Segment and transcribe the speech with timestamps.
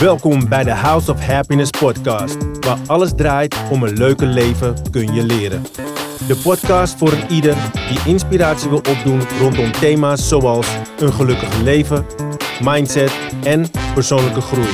[0.00, 5.14] Welkom bij de House of Happiness podcast, waar alles draait om een leuker leven kun
[5.14, 5.62] je leren.
[6.26, 7.56] De podcast voor ieder
[7.88, 10.66] die inspiratie wil opdoen rondom thema's zoals
[10.98, 12.06] een gelukkig leven,
[12.62, 13.12] mindset
[13.42, 14.68] en persoonlijke groei.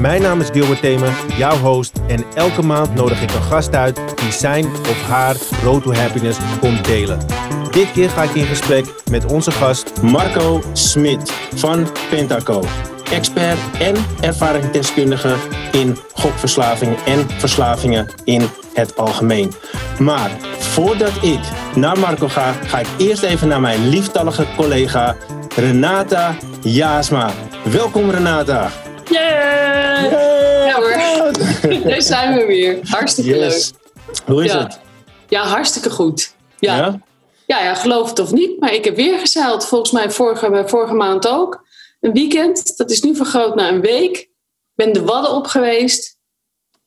[0.00, 4.00] Mijn naam is Gilbert Themen, jouw host en elke maand nodig ik een gast uit
[4.16, 7.18] die zijn of haar road to happiness komt delen.
[7.70, 12.62] Dit keer ga ik in gesprek met onze gast Marco Smit van Pentaco
[13.12, 15.34] expert en ervaringsdeskundige
[15.72, 19.52] in gokverslavingen en verslavingen in het algemeen.
[19.98, 21.38] Maar voordat ik
[21.74, 25.16] naar Marco ga, ga ik eerst even naar mijn lieftallige collega
[25.56, 27.30] Renata Jaasma.
[27.64, 28.70] Welkom Renata.
[29.10, 30.10] Yay!
[30.66, 31.32] Ja hoor,
[31.90, 32.78] daar zijn we weer.
[32.88, 33.70] Hartstikke leuk.
[34.26, 34.58] Hoe is Ja.
[34.58, 34.78] het?
[35.28, 36.34] Ja, hartstikke goed.
[36.58, 36.76] Ja.
[36.76, 36.98] Ja?
[37.46, 39.66] Ja, geloof het of niet, maar ik heb weer gezeild.
[39.66, 41.64] Volgens mij vorige, vorige maand ook.
[42.00, 44.28] Een weekend, dat is nu vergroot naar een week.
[44.74, 46.18] Ben de Wadden op geweest.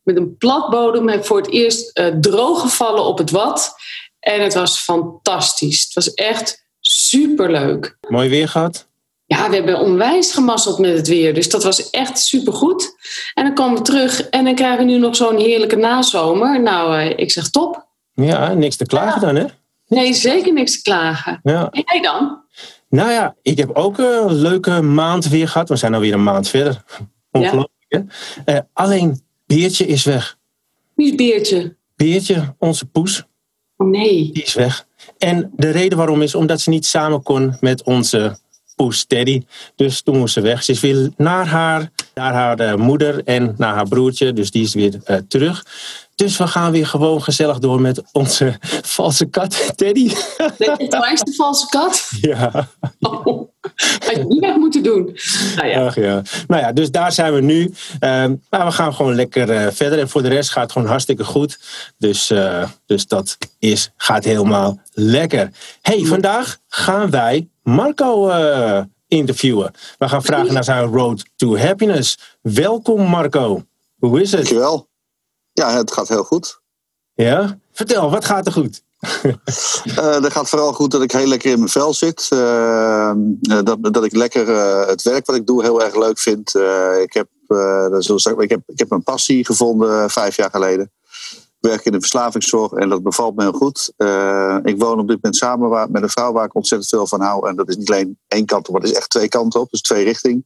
[0.03, 1.09] Met een platbodem.
[1.09, 3.75] Heb voor het eerst eh, droog gevallen op het Wad.
[4.19, 5.83] En het was fantastisch.
[5.83, 7.97] Het was echt superleuk.
[8.07, 8.87] Mooi weer gehad?
[9.25, 11.33] Ja, we hebben onwijs gemasseld met het weer.
[11.33, 12.95] Dus dat was echt supergoed.
[13.33, 16.61] En dan komen we terug en dan krijgen we nu nog zo'n heerlijke nazomer.
[16.61, 17.87] Nou, eh, ik zeg top.
[18.13, 19.45] Ja, niks te klagen dan hè?
[19.87, 21.39] Nee, zeker niks te klagen.
[21.43, 21.69] Ja.
[21.69, 22.41] En jij dan?
[22.89, 25.69] Nou ja, ik heb ook een leuke maand weer gehad.
[25.69, 26.83] We zijn alweer een maand verder.
[27.31, 27.99] Ongelooflijk hè?
[28.45, 30.37] Eh, alleen Beertje is weg.
[30.95, 31.75] Wie is Beertje?
[31.95, 33.23] Beertje, onze poes,
[33.77, 34.31] Oh nee.
[34.33, 34.87] die is weg.
[35.17, 38.37] En de reden waarom is omdat ze niet samen kon met onze
[38.75, 39.43] poes Teddy.
[39.75, 40.63] Dus toen moest ze weg.
[40.63, 44.33] Ze is weer naar haar, naar haar eh, moeder en naar haar broertje.
[44.33, 45.65] Dus die is weer eh, terug.
[46.19, 48.57] Dus we gaan weer gewoon gezellig door met onze
[48.95, 50.09] valse kat Teddy.
[50.57, 52.09] Het was de valse kat?
[52.21, 52.67] ja.
[52.99, 53.49] Oh,
[53.99, 55.17] had je niet weg moeten doen.
[55.55, 55.85] Nou ja.
[55.85, 56.21] Ach ja.
[56.47, 57.73] Nou ja, dus daar zijn we nu.
[57.99, 59.99] Ehm, maar we gaan gewoon lekker eh, verder.
[59.99, 61.59] En voor de rest gaat het gewoon hartstikke goed.
[61.97, 65.51] Dus, eh, dus dat is, gaat helemaal lekker.
[65.81, 69.71] hey, vandaag gaan wij Marco eh, interviewen.
[69.97, 72.17] We gaan vragen naar zijn road to happiness.
[72.41, 73.63] Welkom Marco.
[73.97, 74.39] Hoe is het?
[74.41, 74.88] Dankjewel.
[75.59, 76.61] Ja, het gaat heel goed.
[77.13, 77.59] Ja?
[77.71, 78.81] Vertel, wat gaat er goed?
[79.95, 82.27] Eh dat gaat vooral goed dat ik heel lekker in mijn vel zit.
[82.29, 83.15] Eh, eh,
[83.63, 84.47] dat, dat ik lekker
[84.87, 86.55] het werk wat ik doe heel erg leuk vind.
[87.01, 87.27] Ik, heb,
[87.91, 90.91] dat straks- ik, heb, ik heb mijn passie gevonden vijf jaar geleden.
[91.31, 93.93] Ik werk in de verslavingszorg en dat bevalt me heel goed.
[94.63, 97.47] Ik woon op dit moment samen met een vrouw waar ik ontzettend veel van hou.
[97.47, 99.69] En dat is niet alleen één kant op, maar het is echt twee kanten op.
[99.69, 100.45] Dus twee richting.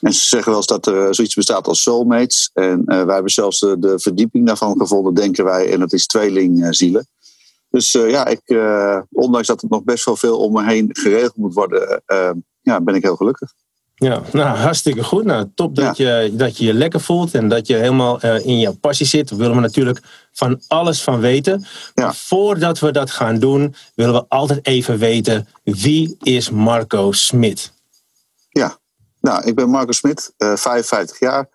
[0.00, 2.50] En ze zeggen wel eens dat er eh, zoiets bestaat als soulmates.
[2.54, 5.72] En eh, wij hebben zelfs de, de verdieping daarvan gevonden, denken wij.
[5.72, 7.08] En dat is tweelingzielen.
[7.70, 8.40] Dus eh, ja, ik,
[9.10, 12.02] ondanks dat er nog best wel veel om me heen geregeld moet worden,
[12.62, 13.52] ja, ben ik heel gelukkig.
[13.94, 15.24] Ja, nou hartstikke goed.
[15.24, 18.74] Nou, top dat, je, dat je je lekker voelt en dat je helemaal in jouw
[18.80, 19.28] passie zit.
[19.28, 21.66] Daar willen we natuurlijk van alles van weten.
[21.94, 22.04] Ja.
[22.04, 27.72] Maar voordat we dat gaan doen, willen we altijd even weten wie is Marco Smit?
[28.48, 28.78] Ja,
[29.20, 31.48] nou, ik ben Marco Smit, eh 55 jaar,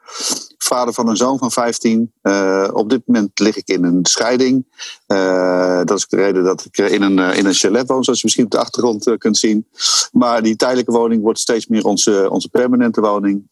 [0.57, 2.11] vader van een zoon van 15.
[2.21, 4.65] Eh, op dit moment lig ik in een scheiding.
[5.07, 8.25] Eh, dat is de reden dat ik in een, in een chalet woon, zoals je
[8.25, 9.67] misschien op de achtergrond kunt zien.
[10.11, 13.51] Maar die tijdelijke woning wordt steeds meer onze, onze permanente woning.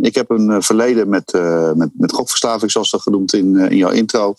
[0.00, 1.32] Ik heb een verleden met,
[1.74, 4.34] met, met gokverslaving, zoals dat genoemd in, in jouw intro.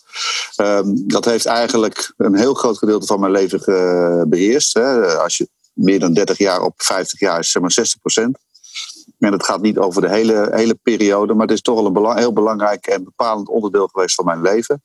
[0.56, 3.60] Eh, dat heeft eigenlijk een heel groot gedeelte van mijn leven
[4.30, 4.74] beheerst.
[4.74, 5.18] Hè.
[5.18, 8.38] Als je meer dan 30 jaar op 50 jaar is, zeg maar 60 procent.
[9.20, 12.18] En het gaat niet over de hele, hele periode, maar het is toch wel een
[12.18, 14.82] heel belangrijk en bepalend onderdeel geweest van mijn leven.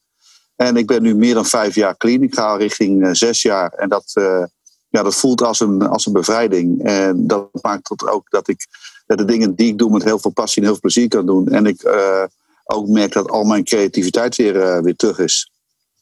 [0.56, 2.22] En ik ben nu meer dan vijf jaar clean.
[2.22, 3.72] Ik ga richting eh, zes jaar.
[3.72, 4.44] En dat, eh,
[4.88, 6.82] ja, dat voelt als een, als een bevrijding.
[6.82, 8.66] En dat maakt tot ook dat ik
[9.06, 11.48] de dingen die ik doe met heel veel passie en heel veel plezier kan doen.
[11.48, 12.24] En ik eh,
[12.64, 15.52] ook merk dat al mijn creativiteit weer, weer terug is.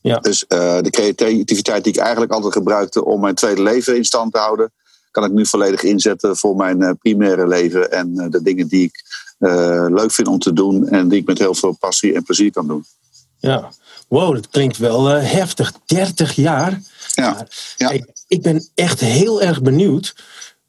[0.00, 0.18] Ja.
[0.18, 4.38] Dus de creativiteit die ik eigenlijk altijd gebruikte om mijn tweede leven in stand te
[4.38, 4.72] houden,
[5.12, 8.84] kan ik nu volledig inzetten voor mijn eh, primaire leven en eh, de dingen die
[8.84, 9.04] ik
[9.38, 12.52] eh, leuk vind om te doen en die ik met heel veel passie en plezier
[12.52, 12.84] kan doen.
[13.38, 13.70] Ja,
[14.08, 15.72] wow, dat klinkt wel heftig.
[15.86, 16.80] 30 jaar.
[17.14, 17.46] Ja,
[17.76, 17.90] ja.
[17.90, 20.14] Ik, ik ben echt heel erg benieuwd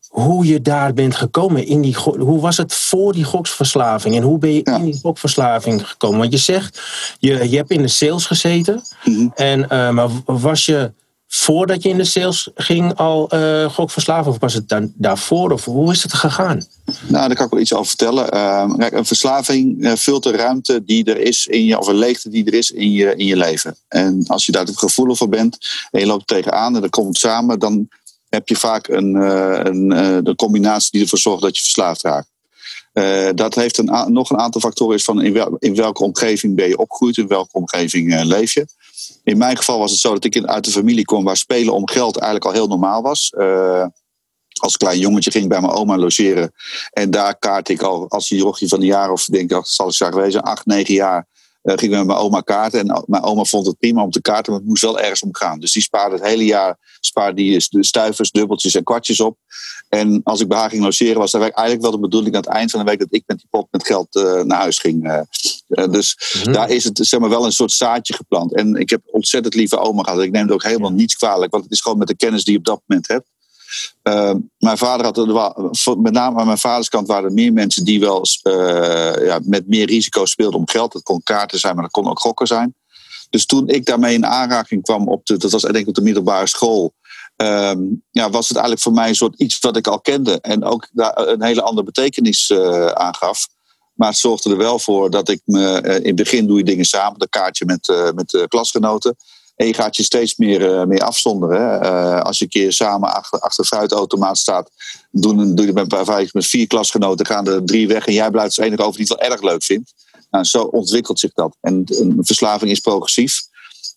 [0.08, 1.66] hoe je daar bent gekomen.
[1.66, 4.78] In die, hoe was het voor die goksverslaving en hoe ben je Ja.
[4.78, 6.20] in die gokverslaving gekomen?
[6.20, 6.82] Want je zegt,
[7.20, 8.82] je, je hebt in de sales gezeten.
[9.04, 9.28] Mhm.
[9.36, 9.60] En,
[9.96, 10.92] maar was je
[11.36, 14.28] voordat je in de sales ging al eh gokverslaafd?
[14.28, 15.52] Of was het dan daarvoor?
[15.52, 16.66] Of hoe is het gegaan?
[17.08, 18.32] Nou, daar kan ik wel iets over vertellen.
[18.32, 22.30] Ehm, een verslaving eh, vult de ruimte die er is in je, of een leegte
[22.30, 23.76] die er is in je, in je leven.
[23.88, 25.58] En als je daar het gevoelig voor bent
[25.92, 27.88] en je loopt tegenaan en dat komt samen, dan
[28.30, 32.02] heb je vaak een, eh, een, eh, de combinatie die ervoor zorgt dat je verslaafd
[32.02, 32.32] raakt.
[33.36, 36.78] dat heeft een, nog een aantal factoren is van in, in, welke omgeving ben je
[36.78, 38.66] opgegroeid, in welke omgeving leef je.
[39.24, 41.90] In mijn geval was het zo dat ik uit een familie kwam waar spelen om
[41.90, 43.32] geld eigenlijk al heel normaal was
[44.60, 46.54] als klein jongetje ging ik bij mijn oma logeren.
[46.92, 49.94] En daar kaart ik al als jochie van een jaar of denk ik, zal ik
[49.94, 51.28] zeggen wezen, acht, negen jaar.
[51.64, 52.80] Uh, ging ik met mijn oma kaarten.
[52.80, 55.36] En mijn oma vond het prima om te kaarten, maar het moest wel ergens om
[55.36, 55.60] gaan.
[55.60, 59.38] Dus die spaarde het hele jaar spaarde die stuivers, dubbeltjes en kwartjes op.
[59.90, 62.50] En als ik bij haar ging logeren, was dat eigenlijk wel de bedoeling aan het
[62.50, 65.06] eind van de week dat ik met die pot met geld uh, naar huis ging.
[65.06, 65.22] Uh,
[65.92, 66.52] dus mhm.
[66.52, 68.56] daar is het zeg maar, wel een soort zaadje geplant.
[68.56, 70.22] En ik heb ontzettend lieve oma gehad.
[70.22, 72.54] Ik neem het ook helemaal niets kwalijk, want het is gewoon met de kennis die
[72.54, 73.28] je op dat moment hebt.
[74.04, 75.18] Uh, mijn vader had,
[75.98, 79.68] met name aan mijn vaders kant waren er meer mensen die wel uh, ja, met
[79.68, 80.92] meer risico speelden om geld.
[80.92, 82.76] Dat kon kaarten zijn, maar dat kon ook gokken zijn.
[83.30, 86.02] Dus toen ik daarmee in aanraking kwam, op de, dat was denk ik op de
[86.02, 86.94] middelbare school,
[87.38, 87.72] uh,
[88.12, 90.42] ja, was het eigenlijk voor mij een soort iets wat ik al kende.
[90.42, 93.48] En ook daar een hele andere betekenis uh, aangaf.
[93.94, 95.82] Maar het zorgde er wel voor dat ik me.
[95.82, 99.16] in het begin doe je dingen samen, een kaartje met, met klasgenoten.
[99.56, 101.84] En je gaat je steeds meer, uh, meer afzonderen.
[101.84, 104.70] Uh, als je een keer samen achter, achter fruitautomaat staat,
[105.12, 108.68] doen, doe je met, met vier klasgenoten, gaan er drie weg en jij blijft als
[108.68, 109.94] enige over die het wel erg leuk vindt.
[110.30, 111.58] Nou, zo ontwikkelt zich dat.
[111.62, 113.42] En een verslaving is progressief.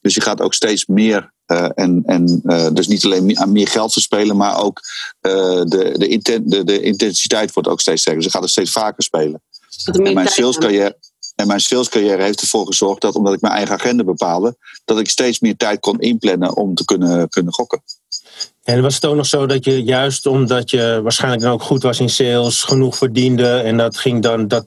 [0.00, 2.42] Dus je gaat ook steeds meer uh, en, en
[2.72, 4.80] dus niet alleen aan meer geld verspelen, maar ook
[5.20, 8.22] de, de, inten, de, de, intensiteit wordt ook steeds sterker.
[8.22, 9.42] Dus je gaat er steeds vaker spelen.
[9.84, 10.96] En mijn salescarrière,
[11.36, 15.08] en mijn salescarrière heeft ervoor gezorgd dat, omdat ik mijn eigen agenda bepaalde, dat ik
[15.08, 17.82] steeds meer tijd kon inplannen om te kunnen, kunnen gokken.
[18.62, 21.82] En was het ook nog zo dat je juist omdat je waarschijnlijk dan ook goed
[21.82, 24.48] was in sales, genoeg verdiende en dat ging dan.
[24.48, 24.66] Dat,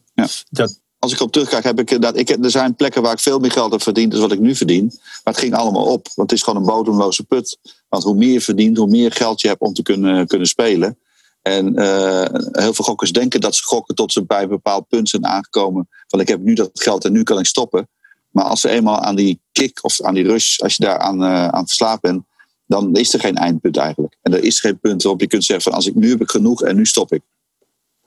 [0.50, 0.80] dat...
[1.00, 2.18] Als ik op terugkijk, heb ik dat.
[2.18, 4.56] Ik, er zijn plekken waar ik veel meer geld heb verdiend dan wat ik nu
[4.56, 4.86] verdien.
[5.24, 6.08] Maar het ging allemaal op.
[6.16, 7.58] Want het is gewoon een bodemloze put.
[7.90, 10.98] Want hoe meer je verdient, hoe meer geld je hebt om te kunnen, kunnen spelen.
[11.42, 15.10] En uh, heel veel gokkers denken dat ze gokken tot ze bij een bepaald punt
[15.10, 15.88] zijn aangekomen.
[16.08, 17.88] Van ik heb nu dat geld en nu kan ik stoppen.
[18.30, 21.22] Maar als ze eenmaal aan die kick of aan die rush, als je daar aan,
[21.22, 22.24] uh, aan verslaafd bent,
[22.66, 24.16] dan is er geen eindpunt eigenlijk.
[24.22, 26.30] En er is geen punt waarop je kunt zeggen van als ik nu heb ik
[26.30, 27.22] genoeg en nu stop ik.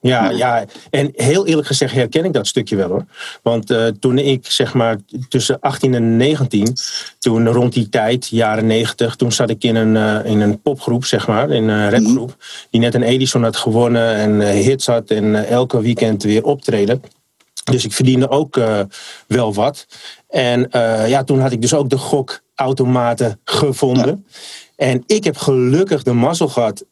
[0.03, 3.05] Ja, ja, en heel eerlijk gezegd herken ik dat stukje wel hoor.
[3.41, 4.97] Want uh, toen ik zeg maar
[5.29, 6.73] tussen 18 en 19,
[7.19, 11.05] toen rond die tijd, jaren 90, toen zat ik in een, uh, in een popgroep,
[11.05, 12.37] zeg maar, in een rapgroep, mhm.
[12.69, 17.01] die net een Edison had gewonnen en uh, hits had en elke weekend weer optreden.
[17.63, 18.59] Dus ik verdiende ook
[19.27, 19.87] wel wat.
[20.29, 20.67] En
[21.07, 24.25] ja, toen had ik dus ook de gokautomaten gevonden.
[24.75, 26.85] En ik heb gelukkig de mazzel gehad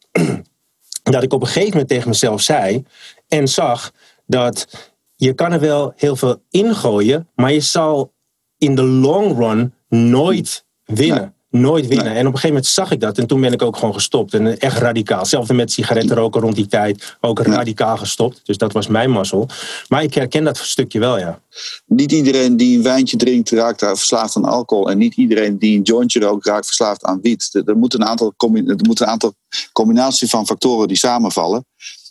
[1.04, 2.86] dat ik op een gegeven moment tegen mezelf zei
[3.28, 3.92] en zag
[4.26, 8.14] dat je kan er wel heel veel ingooien, maar je zal
[8.58, 11.36] in de long run nooit winnen.
[11.52, 12.06] Nooit winnen.
[12.06, 14.34] En op een gegeven moment zag ik dat en toen ben ik ook gewoon gestopt.
[14.34, 15.20] En echt radicaal.
[15.20, 17.18] Hetzelfde met sigaretten roken rond die tijd.
[17.22, 18.42] Ook radicaal gestopt.
[18.44, 19.48] Dus dat was mijn mazzel.
[19.88, 21.42] Maar ik herken dat stukje wel, ja.
[21.86, 24.90] Niet iedereen die een wijntje drinkt raakt verslaafd aan alcohol.
[24.90, 27.62] En niet iedereen die een jointje rookt raakt verslaafd aan wiet.
[27.66, 29.34] Er moet een aantal, er moet een aantal
[29.72, 31.66] combinatie van factoren die samenvallen.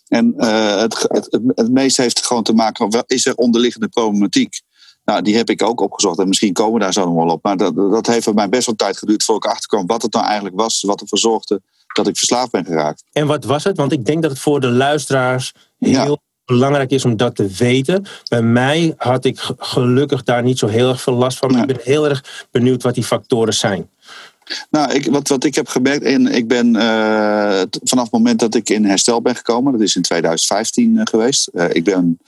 [0.09, 4.61] En uh, het, het, het, het meeste heeft gewoon te maken, is er onderliggende problematiek?
[5.11, 7.43] Nou, die heb ik ook opgezocht en misschien komen we daar zo nog wel op.
[7.43, 10.13] Maar dat, dat heeft voor mij best wel tijd geduurd voor ik achterkwam wat het
[10.13, 11.61] nou eigenlijk was, wat ervoor zorgde
[11.95, 13.05] dat ik verslaafd ben geraakt.
[13.13, 13.77] En wat was het?
[13.77, 18.05] Want ik denk dat het voor de luisteraars heel belangrijk is om dat te weten.
[18.29, 21.51] Bij mij had ik gelukkig daar niet zo heel erg veel last van.
[21.51, 23.91] Maar ik ben heel erg benieuwd wat die factoren zijn.
[24.71, 28.55] Nou, ik, wat, wat ik heb gemerkt, in, ik ben uh, vanaf het moment dat
[28.55, 31.51] ik in herstel ben gekomen, dat is in 2015 uh, geweest.
[31.53, 32.19] Uh, ik ben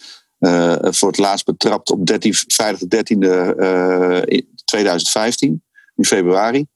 [0.42, 5.62] uh, voor het laatst betrapt op 13, vrijdag de 13e uh, 2015,
[5.96, 6.66] in februari.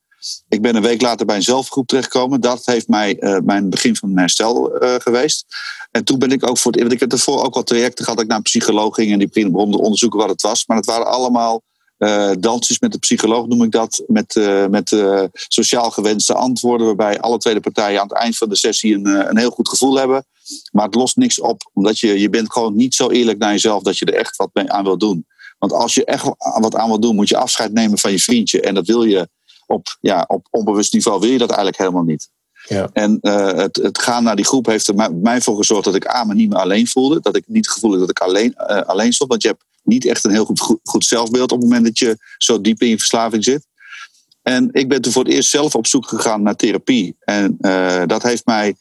[0.48, 2.40] Ik ben een week later bij een zelfgroep terechtgekomen.
[2.40, 5.46] Dat heeft mij uh, mijn begin van mijn herstel geweest.
[5.90, 6.80] En toen ben ik ook voor het.
[6.80, 8.14] Want ik heb ervoor ook wat trajecten gehad.
[8.14, 10.66] Dat ik naar een psycholoog ging en die begon te onderzoeken wat het was.
[10.66, 11.62] Maar het waren allemaal
[12.38, 14.02] dansjes met de psycholoog, noem ik dat.
[14.06, 14.34] Met,
[14.70, 14.96] met
[15.32, 16.86] sociaal gewenste antwoorden.
[16.86, 19.98] Waarbij alle tweede partijen aan het eind van de sessie een, een heel goed gevoel
[19.98, 20.24] hebben.
[20.72, 23.82] Maar het lost niks op, omdat je, je bent gewoon niet zo eerlijk naar jezelf
[23.82, 25.26] dat je er echt wat mee aan wil doen.
[25.58, 26.24] Want als je echt
[26.60, 28.60] wat aan wil doen, moet je afscheid nemen van je vriendje.
[28.60, 29.28] En dat wil je
[29.66, 32.28] op, ja, op onbewust niveau, wil je dat eigenlijk helemaal niet.
[32.68, 32.90] Ja.
[32.92, 36.08] En uh, het, het, gaan naar die groep heeft er mij voor gezorgd dat ik
[36.08, 37.20] A, me niet meer alleen voelde.
[37.20, 39.30] Dat ik niet het gevoel had dat ik alleen, uh, alleen stond.
[39.30, 42.18] Want je hebt niet echt een heel goed, goed, zelfbeeld op het moment dat je
[42.38, 43.66] zo diep in je verslaving zit.
[44.42, 47.16] En ik ben toen voor het eerst zelf op zoek gegaan naar therapie.
[47.20, 48.76] En uh, dat heeft mij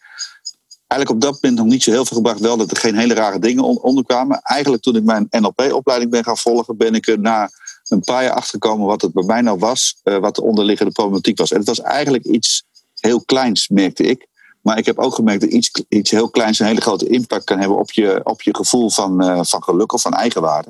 [0.96, 2.40] eigenlijk op dat punt nog niet zo heel veel gebracht.
[2.40, 4.42] Wel dat er geen hele rare dingen onder kwamen.
[4.42, 7.50] Eigenlijk toen ik mijn NLP-opleiding ben gaan volgen, ben ik er na
[7.88, 11.38] een paar jaar achtergekomen wat het bij mij nou was, uh, wat de onderliggende problematiek
[11.38, 11.52] was.
[11.52, 12.64] En het was eigenlijk iets
[13.00, 14.28] heel kleins, merkte ik.
[14.62, 17.60] Maar ik heb ook gemerkt dat iets, iets heel kleins een hele grote impact kan
[17.60, 20.70] hebben op je, op je gevoel van, uh, van geluk of van eigenwaarde.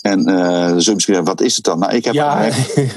[0.00, 1.78] En uh, zul misschien wat is het dan?
[1.78, 2.44] Nou, ik heb, ja.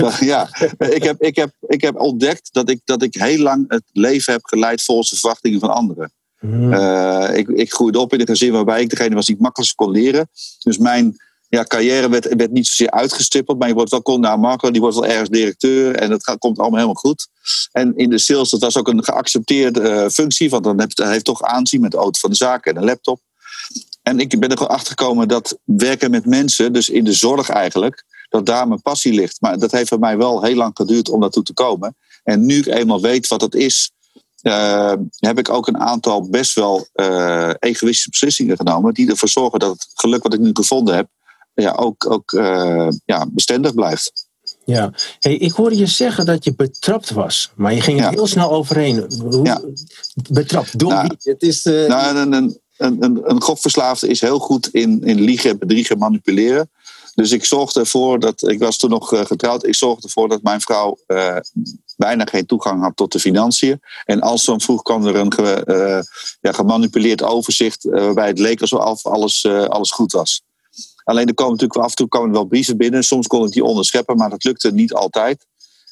[0.20, 3.84] ja, ik heb, ik heb, ik heb ontdekt dat ik, dat ik heel lang het
[3.92, 6.12] leven heb geleid volgens de verwachtingen van anderen.
[6.44, 6.74] Hmm.
[6.74, 9.76] Uh, ik, ik groeide op in een gezin waarbij ik degene was die het makkelijkst
[9.76, 10.30] kon leren.
[10.60, 11.16] Dus mijn
[11.50, 14.82] ja, carrière werd, werd niet zozeer uitgestippeld, maar je wordt wel kon naar Marco, die
[14.82, 17.28] wordt wel ergens directeur en dat gaat, komt allemaal helemaal goed.
[17.72, 21.22] En in de sales, dat was ook een geaccepteerde uh, functie, want dan heeft hij
[21.22, 23.20] toch aanzien met de auto van de zaak en een laptop.
[24.02, 27.50] En ik ben er gewoon achter gekomen dat werken met mensen, dus in de zorg
[27.50, 29.42] eigenlijk, dat daar mijn passie ligt.
[29.42, 31.96] Maar dat heeft voor mij wel heel lang geduurd om daartoe te komen.
[32.24, 33.92] En nu ik eenmaal weet wat dat is,
[34.44, 38.94] uh, heb ik ook een aantal best wel uh, egoïstische beslissingen genomen.
[38.94, 41.08] Die ervoor zorgen dat het geluk wat ik nu gevonden heb,
[41.54, 44.28] ja, ook, ook uh, ja, bestendig blijft.
[44.66, 48.28] Ja, hey, ik hoorde je zeggen dat je betrapt was, maar je ging er heel
[48.28, 49.06] snel overheen.
[49.44, 49.62] Ja.
[50.32, 51.34] Betrapt, door nou, wie?
[51.34, 55.98] Het is, nou, een, een, een, een gokverslaafde is heel goed in, in liegen, bedriegen,
[55.98, 56.70] manipuleren.
[57.16, 60.62] Dus ik zorgde ervoor dat, ik was toen nog getrouwd, ik zorgde ervoor dat mijn
[60.62, 61.38] vrouw uh,
[61.98, 63.82] bijna geen toegang had tot de financiën.
[64.06, 66.02] En als dan vroeg kwam er een ge, uh,
[66.42, 70.42] ja, gemanipuleerd overzicht waarbij het leek alsof alles, alles goed was.
[71.04, 73.04] Alleen er komen natuurlijk af en toe er wel brieven binnen.
[73.04, 75.46] Soms kon ik die onderscheppen, maar dat lukte niet altijd.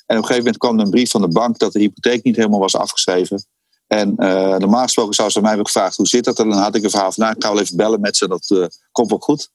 [0.06, 2.24] En op een gegeven moment kwam er een brief van de bank dat de hypotheek
[2.24, 3.46] niet helemaal was afgeschreven.
[3.88, 4.14] En
[4.58, 6.40] normaal gesproken zou ze mij hebben gevraagd hoe zit dat?
[6.40, 8.28] En dan had ik een verhaal van, nou, ik ga wel even bellen met ze,
[8.28, 9.50] dat komt wel goed.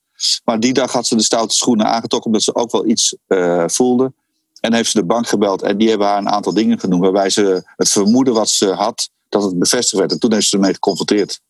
[0.44, 3.64] Maar die dag had ze de stoute schoenen aangetrokken, omdat ze ook wel iets uh,
[3.66, 4.12] voelde.
[4.60, 7.30] En heeft ze de bank gebeld en die hebben haar een aantal dingen genoemd, waarbij
[7.30, 10.12] ze het vermoeden wat ze had, dat het bevestigd werd.
[10.12, 11.40] En toen heeft ze ermee geconfronteerd.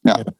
[0.00, 0.16] Ja.
[0.24, 0.32] ja.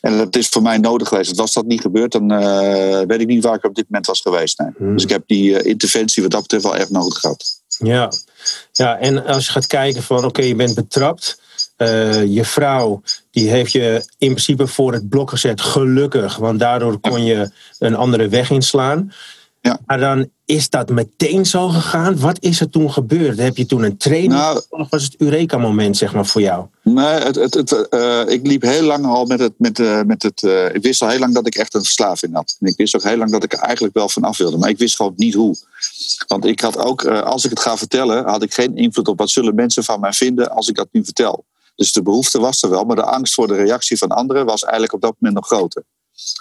[0.00, 1.36] En dat is voor mij nodig geweest.
[1.36, 4.20] Was dat niet gebeurd, dan uh, weet ik niet waar ik op dit moment was
[4.20, 4.58] geweest.
[4.58, 4.70] Nee.
[4.76, 4.92] Hmm.
[4.92, 7.62] Dus ik heb die uh, interventie wat dat betreft wel echt nodig gehad.
[7.78, 8.12] Ja,
[8.72, 11.44] ja en als je gaat kijken van oké, okay, je bent betrapt.
[11.78, 16.36] Uh, je vrouw die heeft je in principe voor het blok gezet, gelukkig.
[16.36, 19.12] Want daardoor kon je een andere weg inslaan.
[19.60, 19.78] Ja.
[19.86, 22.18] Maar dan is dat meteen zo gegaan.
[22.18, 23.38] Wat is er toen gebeurd?
[23.38, 24.32] Heb je toen een training?
[24.32, 26.66] Nou, of was het Eureka-moment zeg maar, voor jou?
[26.82, 29.52] Nee, het, het, het, uh, ik liep heel lang al met het.
[29.56, 32.34] Met, uh, met het uh, ik wist al heel lang dat ik echt een verslaving
[32.34, 32.56] had.
[32.60, 34.56] En ik wist ook heel lang dat ik er eigenlijk wel van af wilde.
[34.56, 35.56] Maar ik wist gewoon niet hoe.
[36.26, 39.30] Want ik had ook, als ik het ga vertellen, had ik geen invloed op wat
[39.30, 41.44] zullen mensen van mij vinden als ik dat nu vertel.
[41.74, 44.62] Dus de behoefte was er wel, maar de angst voor de reactie van anderen was
[44.62, 45.82] eigenlijk op dat moment nog groter.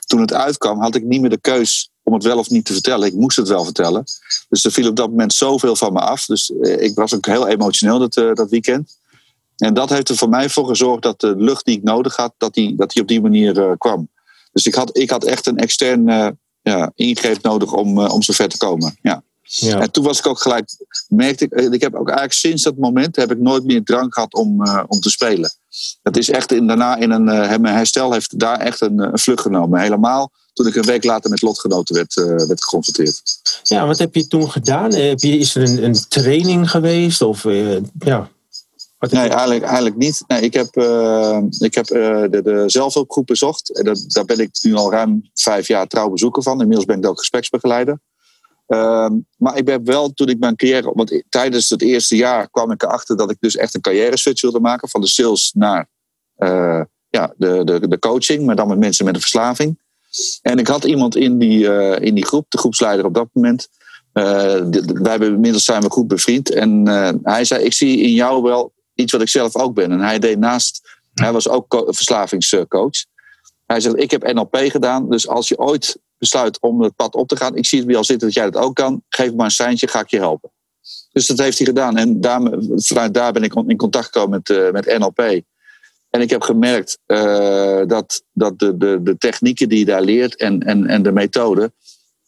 [0.05, 2.74] Toen het uitkwam, had ik niet meer de keus om het wel of niet te
[2.74, 3.07] vertellen.
[3.07, 4.03] Ik moest het wel vertellen.
[4.50, 6.25] Dus er viel op dat moment zoveel van me af.
[6.25, 8.97] Dus eh, ik was ook heel emotioneel dat, uh, dat weekend.
[9.57, 12.33] En dat heeft er voor mij voor gezorgd dat de lucht die ik nodig had,
[12.38, 14.09] dat die, dat die op die manier uh, kwam.
[14.51, 16.27] Dus ik had, ik had echt een extern uh,
[16.62, 18.97] ja, ingreep nodig om, om zo ver te komen.
[19.01, 19.24] Ja.
[19.41, 19.79] Ja.
[19.79, 20.69] En toen was ik ook gelijk,
[21.07, 24.33] merkte ik, ik heb ook eigenlijk sinds dat moment heb ik nooit meer drank gehad
[24.33, 25.51] om, om te spelen.
[26.01, 27.24] Dat is echt in, daarna in een,
[27.62, 29.79] mijn herstel heeft daar echt een, een vlucht genomen.
[29.79, 33.21] Helemaal toen ik een week later met lotgenoten werd, uh, werd geconfronteerd.
[33.63, 34.93] Ja, wat heb je toen gedaan?
[34.93, 37.21] Heb je, is er een, een training geweest?
[37.21, 38.29] Of, ja,
[39.00, 40.24] nee, eigenlijk, eigenlijk niet.
[40.27, 43.77] Nee, ik heb, uh, ik heb de, de zelfhulpgroep bezocht.
[43.77, 46.59] En dat, daar ben ik nu al ruim vijf jaar trouw bezoeker van.
[46.59, 48.00] Inmiddels ben ik ook gespreksbegeleider.
[48.67, 50.91] Uh, maar ik ben wel, toen ik mijn carrière...
[50.93, 54.41] Want tijdens het eerste jaar kwam ik erachter dat ik dus echt een carrière switch
[54.41, 54.89] wilde maken.
[54.89, 55.89] Van de sales naar
[56.38, 58.45] uh, ja, de, de, de coaching.
[58.45, 59.79] Maar dan met mensen met een verslaving.
[60.41, 63.67] En ik had iemand in die, uh, in die groep, de groepsleider op dat moment.
[64.13, 66.51] wij hebben, inmiddels zijn we goed bevriend.
[66.51, 66.88] En
[67.24, 69.91] hij zei, ik zie in jou wel iets wat ik zelf ook ben.
[69.91, 70.93] En hij deed naast...
[71.13, 73.05] Hij was ook verslavingscoach.
[73.65, 75.10] Hij zegt, ik heb NLP gedaan.
[75.10, 77.55] Dus als je ooit besluit om het pad op te gaan.
[77.55, 79.03] Ik zie het bij al zitten dat jij dat ook kan.
[79.10, 80.51] Geef me maar een seintje, ga ik je helpen.
[81.12, 81.98] Dus dat heeft hij gedaan.
[81.98, 82.41] En daar,
[82.75, 85.41] vanuit daar ben ik in contact gekomen met, uh, met NLP.
[86.15, 90.36] En ik heb gemerkt uh, dat, dat de, de, de technieken die je daar leert
[90.36, 91.72] en, en, en de methode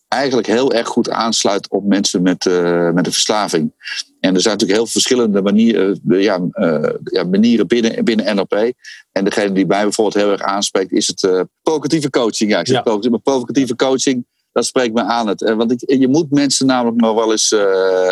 [0.08, 3.72] eigenlijk heel erg goed aansluit op mensen met, uh, met een verslaving.
[4.20, 8.72] En er zijn natuurlijk heel verschillende manieren, ja, uh, ja, manieren binnen, binnen NLP.
[9.12, 12.52] En degene die mij bijvoorbeeld heel erg aanspreekt, is het uh, provocatieve coaching.
[12.52, 12.82] Ja, ik zeg ja.
[12.82, 15.28] provocatieve, maar provocatieve coaching, dat spreekt me aan.
[15.28, 15.54] Het.
[15.56, 17.54] Want ik, je moet mensen namelijk nog wel eens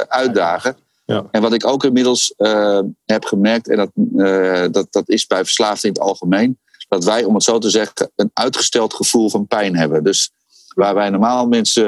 [0.08, 0.75] uitdagen.
[1.06, 1.28] Ja.
[1.32, 2.34] En wat ik ook inmiddels
[3.06, 7.34] heb gemerkt, en dat, dat, dat is bij verslaafden in het algemeen, dat wij, om
[7.34, 10.04] het zo te zeggen, een uitgesteld gevoel van pijn hebben.
[10.04, 10.32] Dus
[10.76, 11.88] Waar wij normaal mensen,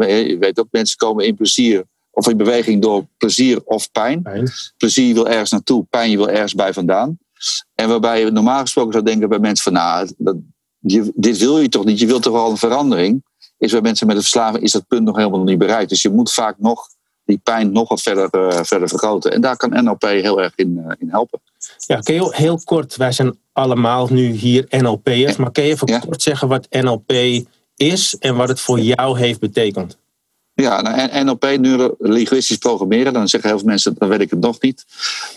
[0.00, 4.22] uh, je weet ook, mensen komen in plezier of in beweging door plezier of pijn.
[4.22, 4.50] pijn.
[4.76, 7.18] Plezier wil ergens naartoe, pijn je wil ergens bij vandaan.
[7.74, 10.36] En waarbij je normaal gesproken zou denken bij mensen van, nou, dat,
[10.78, 13.24] je, dit wil je toch niet, je wilt toch wel een verandering.
[13.58, 15.88] Is bij mensen met een verslaving is dat punt nog helemaal niet bereikt.
[15.88, 16.88] Dus je moet vaak nog
[17.24, 18.28] die pijn nog wat verder,
[18.66, 19.32] verder vergroten.
[19.32, 21.40] En daar kan NLP heel erg in, in helpen.
[21.86, 26.00] Ja, kun je heel kort, wij zijn allemaal nu hier NLP'ers, maar kun je even
[26.00, 27.12] kort zeggen wat NLP
[27.76, 29.98] is en wat het voor jou heeft betekend?
[30.54, 34.60] Ja, nou, NLP, neurolinguistisch programmeren, dan zeggen heel veel mensen, dan weet ik het nog
[34.60, 34.84] niet.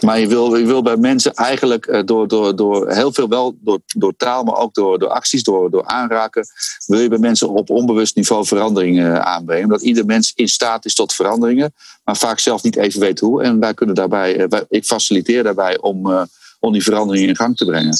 [0.02, 3.58] Maar je wil, je wil bij mensen eigenlijk eh, door, door, door heel veel wel,
[3.60, 6.48] door, door taal, maar ook door, door acties, door, door aanraken,
[6.86, 9.64] wil je bij mensen op onbewust niveau veranderingen eh, aanbrengen.
[9.64, 13.44] Omdat ieder mens in staat is tot veranderingen, maar vaak zelf niet even weet hoe.
[13.44, 16.28] En wij kunnen daarbij, eh, ik faciliteer daarbij om,
[16.60, 17.98] om die veranderingen in gang te brengen.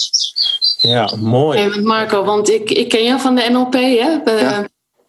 [0.78, 1.60] Ja, mooi.
[1.60, 4.20] Hey, Marco, want ik, ik ken jou van de NLP, hè?
[4.26, 4.68] Ja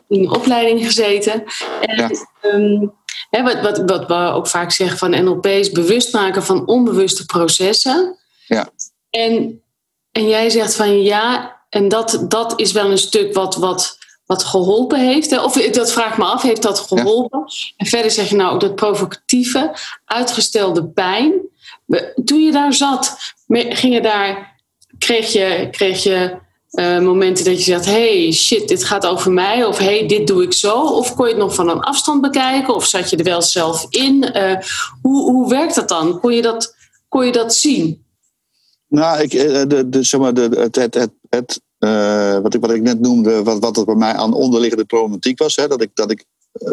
[0.09, 1.45] in de opleiding gezeten.
[1.81, 2.11] En, ja.
[2.43, 2.93] um,
[3.31, 7.27] hè, wat, wat, wat we ook vaak zeggen van NLP is bewust maken van onbewuste
[7.27, 8.17] processen.
[8.47, 8.69] Ja.
[9.11, 9.63] En,
[10.13, 14.45] en jij zegt van ja, en dat, dat is wel een stuk wat, wat, wat
[14.45, 15.39] geholpen heeft.
[15.39, 17.45] Of dat vraag me af, heeft dat geholpen?
[17.77, 21.33] En verder zeg je nou ook dat provocatieve, uitgestelde pijn.
[22.25, 24.61] Toen je daar zat, ging je daar,
[24.99, 26.45] kreeg je, kreeg je
[26.77, 29.65] uh, momenten dat je zegt: hey, shit, dit gaat over mij.
[29.65, 30.83] Of hey, dit doe ik zo.
[30.83, 32.75] Of kon je het nog van een afstand bekijken?
[32.75, 34.31] Of zat je er wel zelf in?
[34.35, 34.57] Uh,
[35.03, 36.21] hoe, hoe werkt dat dan?
[36.21, 36.75] Kon je dat,
[37.09, 38.05] kon je dat zien?
[38.89, 41.61] Nou, ik, eh, de, de, zeg maar, de, het, het, het, het
[42.43, 45.57] wat, ik, wat ik net noemde, wat, wat er bij mij aan onderliggende problematiek was,
[45.57, 46.25] hè, dat ik, dat ik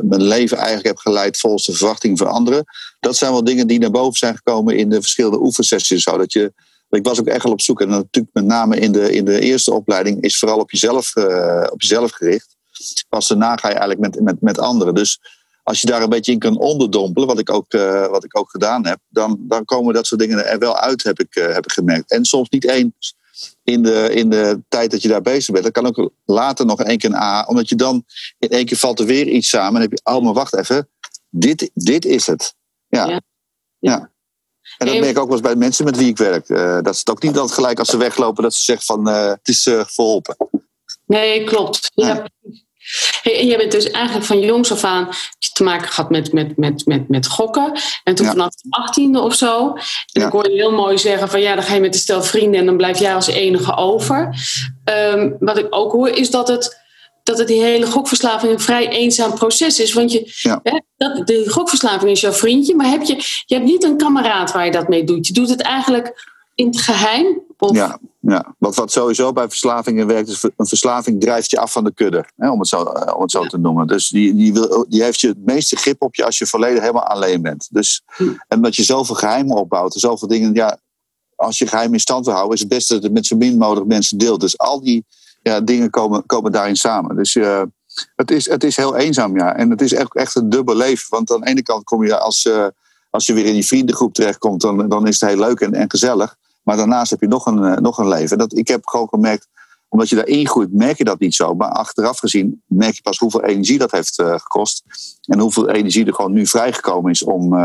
[0.01, 2.63] mijn leven eigenlijk heb geleid volgens de verwachting van anderen.
[3.00, 6.03] Dat zijn wel dingen die naar boven zijn gekomen in de verschillende oefensessies.
[6.03, 6.53] Zodat je
[6.93, 7.81] ik was ook echt wel op zoek.
[7.81, 11.67] En natuurlijk met name in de, in de eerste opleiding is vooral op jezelf, uh,
[11.69, 12.55] op jezelf gericht.
[13.09, 14.93] Pas daarna ga je eigenlijk met, met, met anderen.
[14.93, 15.19] Dus
[15.63, 18.50] als je daar een beetje in kan onderdompelen, wat ik ook, uh, wat ik ook
[18.50, 21.65] gedaan heb, dan, dan komen dat soort dingen er wel uit, heb ik, uh, heb
[21.65, 22.12] ik gemerkt.
[22.12, 23.15] En soms niet eens
[23.63, 25.63] in de, in de tijd dat je daar bezig bent.
[25.63, 28.05] Dat kan ook later nog één keer een A, omdat je dan
[28.39, 30.89] in één keer valt er weer iets samen en heb je, oh maar wacht even,
[31.29, 32.55] dit, dit is het.
[32.88, 33.07] ja.
[33.07, 33.21] ja.
[33.79, 34.12] ja.
[34.77, 36.50] En dat merk ik ook wel eens bij mensen met wie ik werk.
[36.50, 39.10] Uh, dat is het ook niet dat gelijk als ze weglopen dat ze zeggen van
[39.10, 40.36] uh, het is uh, verholpen.
[41.06, 41.92] Nee, klopt.
[41.94, 42.25] Ja.
[43.22, 45.10] Hey, en jij bent dus eigenlijk van jongs af aan
[45.53, 47.72] te maken gehad met, met, met, met, met gokken.
[48.03, 49.74] En toen vanaf de achttiende of zo.
[49.74, 50.25] En ja.
[50.25, 52.59] ik hoorde je heel mooi zeggen van ja, dan ga je met een stel vrienden
[52.59, 54.36] en dan blijf jij als enige over.
[55.14, 56.81] Um, wat ik ook hoor is dat het
[57.24, 59.94] dat het die hele gokverslaving een vrij eenzaam proces is.
[59.94, 63.83] Want je, hè, dat, de gokverslaving is jouw vriendje, maar heb je, je hebt niet
[63.83, 65.27] een kameraad waar je dat mee doet.
[65.27, 67.42] Je doet het eigenlijk in het geheim.
[67.57, 67.75] Of...
[67.75, 68.55] Ja, ja.
[68.57, 72.25] Wat, wat sowieso bij verslavingen werkt, is een verslaving drijft je af van de kudde,
[72.36, 73.88] hè, om het zo, eh, om het zo te noemen.
[73.88, 76.81] Dus die, die, wil, die heeft je het meeste grip op je als je volledig
[76.81, 77.68] helemaal alleen bent.
[77.72, 78.24] Dus, hm.
[78.24, 80.79] En omdat je zoveel geheimen opbouwt en zoveel dingen, ja,
[81.36, 83.57] als je geheim in stand wil houden, is het beste dat het met zo min
[83.57, 84.42] mogelijk mensen deelt.
[84.42, 85.05] Dus al die
[85.44, 87.16] ja, dingen komen, komen daarin samen.
[87.16, 87.62] Dus uh,
[88.16, 89.56] het, is, het is heel eenzaam, ja.
[89.56, 91.06] En het is echt, echt een dubbel leven.
[91.10, 92.68] Want aan de ene kant kom je als, uh,
[93.10, 95.90] als je weer in die vriendengroep terechtkomt, dan, dan is het heel leuk en, en
[95.90, 96.36] gezellig.
[96.64, 98.38] Maar daarnaast heb je nog een, uh, nog een leven.
[98.38, 99.48] Dat, ik heb gewoon gemerkt,
[99.90, 101.53] omdat je daarin groeit, merk je dat niet zo.
[101.53, 104.84] Maar achteraf gezien merk je pas hoeveel energie dat heeft gekost.
[105.22, 107.58] En hoeveel energie er gewoon nu vrijgekomen is om,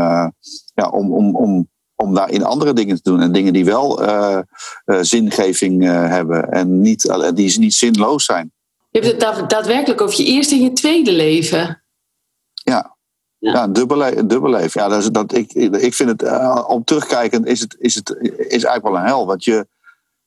[0.73, 1.69] ja, om, om, om
[2.03, 3.21] om daarin andere dingen te doen.
[3.21, 4.39] En dingen die wel uh,
[4.85, 8.51] uh, zingeving uh, hebben en niet, die niet zinloos zijn.
[8.89, 11.83] Je hebt het daadwerkelijk over je eerste en je tweede leven.
[12.53, 12.95] Ja,
[13.37, 13.51] ja.
[13.51, 14.81] ja dubbel, dubbel leven.
[14.81, 16.23] Ja, dat is, dat, ik, ik vind het,
[16.67, 19.25] om terugkijkend is het, is het is eigenlijk wel een hel.
[19.25, 19.67] Want je,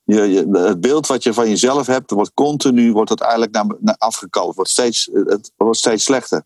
[0.05, 3.67] je, je, het beeld wat je van jezelf hebt, wordt continu wordt het eigenlijk naar,
[3.81, 4.57] naar afgekalfd.
[4.57, 6.43] Wordt steeds, het wordt steeds slechter.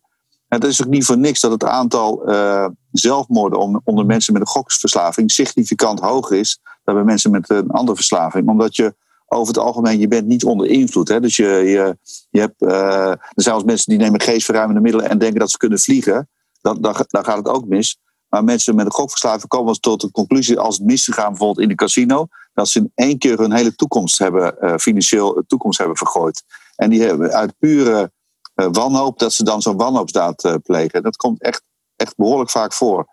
[0.49, 4.49] Het is ook niet voor niks dat het aantal uh, zelfmoorden onder mensen met een
[4.49, 8.49] gokverslaving significant hoger is dan bij mensen met een andere verslaving.
[8.49, 8.95] Omdat je
[9.27, 11.09] over het algemeen, je bent niet onder invloed.
[11.09, 11.21] Hè?
[11.21, 11.99] Dus je, je,
[12.31, 15.79] je hebt, uh, er zijn mensen die nemen geestverruimende middelen en denken dat ze kunnen
[15.79, 16.29] vliegen.
[16.61, 17.99] Dan, dan, dan gaat het ook mis.
[18.29, 21.75] Maar mensen met een gokverslaving komen tot de conclusie als het misgegaan bijvoorbeeld in de
[21.75, 26.43] casino, dat ze in één keer hun hele toekomst hebben, uh, financieel toekomst hebben vergooid.
[26.77, 28.13] En die hebben uit pure
[28.57, 31.03] wanhoop, dat ze dan zo'n wanhoopsdaad uh, plegen.
[31.03, 31.63] Dat komt echt,
[31.97, 33.07] echt behoorlijk vaak voor.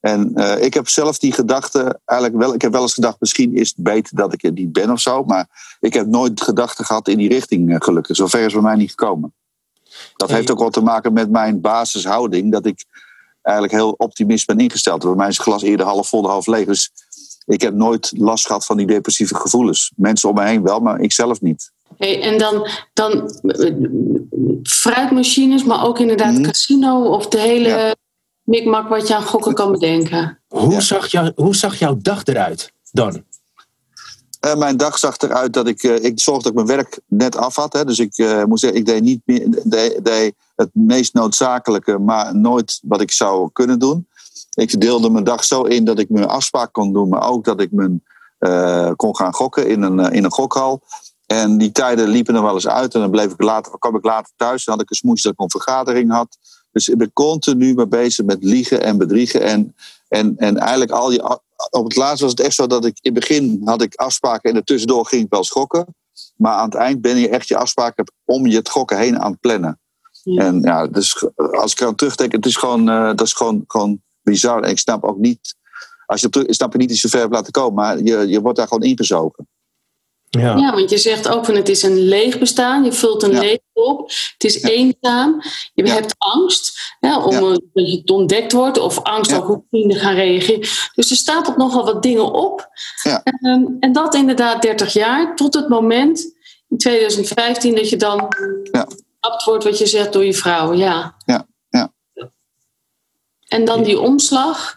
[0.00, 2.54] En uh, ik heb zelf die gedachte eigenlijk wel.
[2.54, 5.00] Ik heb wel eens gedacht, misschien is het beter dat ik er niet ben of
[5.00, 5.24] zo.
[5.24, 8.16] Maar ik heb nooit gedachten gehad in die richting, gelukkig.
[8.16, 9.34] Zover is bij mij niet gekomen.
[10.16, 12.52] Dat heeft ook wel te maken met mijn basishouding.
[12.52, 12.84] Dat ik
[13.42, 15.02] eigenlijk heel optimist ben ingesteld.
[15.02, 16.66] Bij mij is het glas eerder half vol, half leeg.
[16.66, 16.92] Dus
[17.44, 19.92] ik heb nooit last gehad van die depressieve gevoelens.
[19.96, 21.72] Mensen om me heen wel, maar ik zelf niet.
[21.96, 23.30] Hey, en dan, dan
[24.62, 26.42] fruitmachines, maar ook inderdaad mm.
[26.42, 27.94] casino of de hele ja.
[28.42, 30.38] mikmak wat je aan gokken kan bedenken.
[30.48, 33.22] Hoe, zag jou, hoe zag jouw dag eruit dan?
[34.46, 37.36] Uh, mijn dag zag eruit dat ik, uh, ik zorgde dat ik mijn werk net
[37.36, 37.72] af had.
[37.72, 37.84] Hè.
[37.84, 42.36] Dus ik uh, moet zeggen, ik deed niet meer deed, deed het meest noodzakelijke, maar
[42.36, 44.08] nooit wat ik zou kunnen doen.
[44.54, 47.60] Ik deelde mijn dag zo in dat ik mijn afspraak kon doen, maar ook dat
[47.60, 48.02] ik mijn,
[48.96, 50.82] kon gaan gokken in een, in een gokhal.
[51.28, 54.04] En die tijden liepen er wel eens uit en dan bleef ik later, kwam ik
[54.04, 54.64] later thuis.
[54.64, 56.38] Dan had ik een smoesje dat ik een vergadering had.
[56.72, 59.42] Dus ik ben continu mee bezig met liegen en bedriegen.
[59.42, 59.74] En,
[60.08, 61.22] en, en eigenlijk al die,
[61.70, 64.50] op het laatst was het echt zo dat ik in het begin had ik afspraken
[64.50, 65.94] en er tussendoor ging ik wel schokken.
[66.36, 69.30] Maar aan het eind ben je echt je afspraken om je het gokken heen aan
[69.30, 69.80] het plannen.
[70.24, 74.02] En ja, dus als ik eraan terugdenk, het is gewoon, uh, dat is gewoon, gewoon
[74.22, 74.62] bizar.
[74.62, 75.56] En ik snap ook niet,
[76.06, 78.28] als je op terug, snap je niet dat je ver hebt laten komen, maar je,
[78.28, 79.48] je wordt daar gewoon ingezogen.
[80.30, 80.56] Ja.
[80.56, 82.84] ja, want je zegt ook van het is een leeg bestaan.
[82.84, 83.40] Je vult een ja.
[83.40, 84.08] leeg op.
[84.08, 85.42] Het is eenzaam.
[85.74, 88.78] Je hebt angst ja, om dat je ontdekt wordt.
[88.78, 90.68] Of angst ook hoe vrienden gaan reageren.
[90.94, 92.68] Dus er staat op nogal wat dingen op.
[93.40, 95.36] Um, en dat inderdaad 30 jaar.
[95.36, 96.36] Tot het moment
[96.68, 98.28] in 2015 dat je dan
[98.72, 98.86] ja.
[99.44, 100.72] wordt wat je zegt door je vrouw.
[100.72, 101.16] Ja.
[101.24, 101.46] Ja.
[101.68, 101.92] ja.
[103.48, 104.76] En dan die omslag.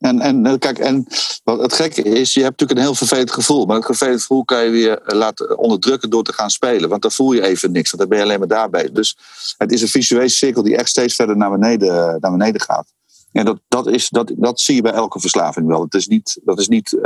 [0.00, 1.06] En, en, eh, kijk, en
[1.44, 3.66] wat het gekke is, je hebt natuurlijk een heel vervelend gevoel.
[3.66, 6.88] Maar het vervelend gevoel kan je weer eh, laten onderdrukken door te gaan spelen.
[6.88, 8.90] Want dan voel je even niks, want dan ben je alleen maar daarbij.
[8.92, 9.18] Dus
[9.58, 12.86] het is een visuele cirkel die echt steeds verder naar beneden, naar beneden gaat.
[13.32, 15.82] En dat, dat, is, dat, dat zie je bij elke verslaving wel.
[15.82, 16.98] Het is niet, dat is niet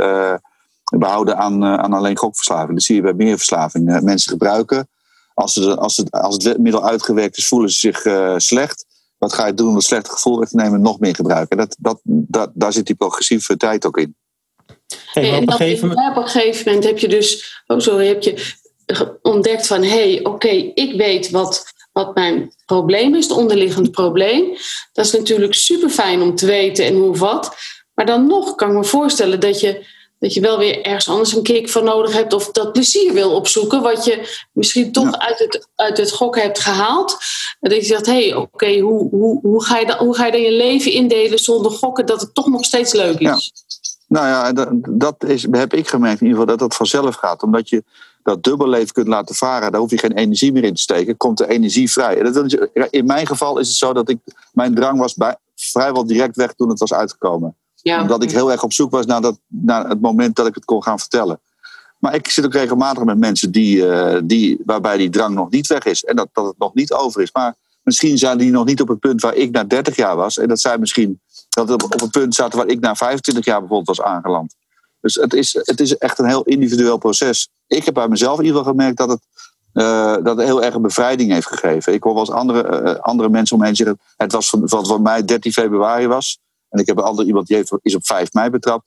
[0.97, 2.73] behouden aan, aan alleen gokverslaving.
[2.73, 4.03] Dat zie je bij meer verslavingen.
[4.03, 4.87] mensen gebruiken.
[5.33, 8.01] Als, ze, als, het, als het middel uitgewerkt is, voelen ze zich
[8.41, 8.85] slecht.
[9.23, 10.81] Wat ga je doen om het slechte gevoel weg te nemen?
[10.81, 11.57] Nog meer gebruiken.
[11.57, 14.15] Dat, dat, dat, daar zit die progressieve tijd ook in.
[15.11, 16.17] Hey, en op, een gegeven moment...
[16.17, 18.55] op een gegeven moment heb je dus, oh sorry, heb je
[19.21, 24.57] ontdekt van hé, hey, oké, ik weet wat, wat mijn probleem is, het onderliggend probleem.
[24.93, 27.55] Dat is natuurlijk super fijn om te weten en hoe wat.
[27.93, 29.85] Maar dan nog kan ik me voorstellen dat je
[30.23, 33.35] dat je wel weer ergens anders een kick van nodig hebt of dat plezier wil
[33.35, 37.17] opzoeken, wat je misschien toch uit, het, uit het gokken hebt gehaald.
[37.59, 40.25] En dat je zegt, hé, hey, oké, hoe, hoe, hoe, ga je dan, hoe ga
[40.25, 43.27] je dan je leven indelen zonder gokken dat het toch nog steeds leuk is?
[43.27, 43.39] Ja.
[44.07, 47.43] Nou ja, dat, dat is, heb ik gemerkt in ieder geval dat dat vanzelf gaat.
[47.43, 47.83] Omdat je
[48.23, 51.37] dat dubbelleven kunt laten varen, daar hoef je geen energie meer in te steken, komt
[51.37, 52.15] de energie vrij.
[52.89, 54.17] In mijn geval is het zo dat ik,
[54.51, 57.55] mijn drang was bij, vrijwel direct weg toen het was uitgekomen.
[57.83, 60.65] Omdat ik heel erg op zoek was naar, dat, naar het moment dat ik het
[60.65, 61.39] kon gaan vertellen.
[61.99, 65.67] Maar ik zit ook regelmatig met mensen die, uh, die, waarbij die drang nog niet
[65.67, 66.03] weg is.
[66.03, 67.31] En dat, dat het nog niet over is.
[67.31, 70.37] Maar misschien zijn die nog niet op het punt waar ik na 30 jaar was.
[70.37, 71.19] En dat zij misschien
[71.49, 74.55] dat op, op het punt zaten waar ik na 25 jaar bijvoorbeeld was aangeland.
[75.01, 77.49] Dus het is, het is echt een heel individueel proces.
[77.67, 79.21] Ik heb bij mezelf in ieder geval gemerkt dat het,
[79.73, 81.93] uh, dat heel erg een bevrijding heeft gegeven.
[81.93, 85.01] Ik hoor wel eens andere, uh, andere mensen omheen zeggen: het was van, wat voor
[85.01, 86.39] mij 13 februari was.
[86.73, 88.85] En ik heb een ander iemand die heeft, is op 5 mei betrapt.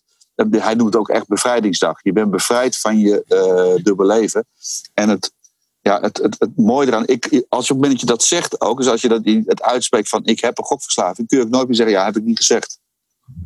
[0.50, 1.98] Hij noemt het ook echt bevrijdingsdag.
[2.02, 4.46] Je bent bevrijd van je uh, dubbele leven.
[4.94, 5.32] En het,
[5.80, 8.22] ja, het, het, het mooie eraan, ik, als je op het moment dat je dat
[8.22, 11.44] zegt ook, dus als je dat, het uitspreekt van ik heb een gokverslaving, kun je
[11.44, 12.78] ook nooit meer zeggen, ja, heb ik niet gezegd.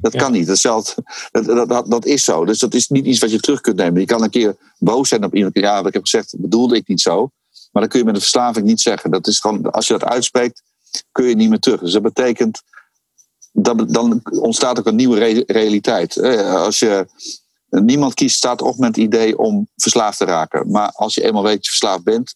[0.00, 0.46] Dat kan niet.
[0.46, 0.94] Dat,
[1.30, 2.44] dat, dat, dat, is zo.
[2.44, 4.00] Dus dat is niet iets wat je terug kunt nemen.
[4.00, 5.54] Je kan een keer boos zijn op iemand.
[5.58, 7.30] Ja, wat ik heb gezegd, bedoelde ik niet zo.
[7.72, 9.10] Maar dan kun je met een verslaving niet zeggen.
[9.10, 10.62] Dat is gewoon, als je dat uitspreekt,
[11.12, 11.80] kun je niet meer terug.
[11.80, 12.62] Dus dat betekent
[13.52, 16.22] dan, ontstaat ook een nieuwe realiteit.
[16.44, 17.06] Als je,
[17.70, 20.70] niemand kiest staat op met het idee om verslaafd te raken.
[20.70, 22.34] Maar als je eenmaal weet dat je verslaafd bent,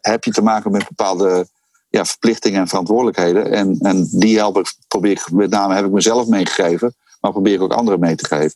[0.00, 1.46] heb je te maken met bepaalde
[1.88, 3.52] ja, verplichtingen en verantwoordelijkheden.
[3.52, 7.54] En, en die help ik, probeer ik, met name heb ik mezelf meegegeven, maar probeer
[7.54, 8.54] ik ook anderen mee te geven.